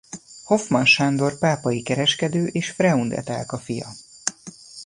Hoffmann 0.43 0.83
Sándor 0.85 1.37
pápai 1.37 1.81
kereskedő 1.83 2.47
és 2.47 2.69
Freund 2.69 3.11
Etelka 3.11 3.57
fia. 3.57 3.87